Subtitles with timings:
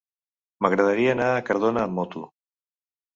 [0.65, 2.23] M'agradaria anar a Cardona amb moto.